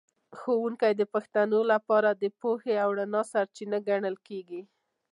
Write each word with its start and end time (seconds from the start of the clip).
ښوونکی 0.39 0.91
د 0.97 1.03
پښتنو 1.13 1.59
لپاره 1.71 2.09
د 2.13 2.23
پوهې 2.39 2.73
او 2.83 2.89
رڼا 2.99 3.21
سرچینه 3.33 3.77
ګڼل 3.87 4.15
کېږي. 4.27 4.61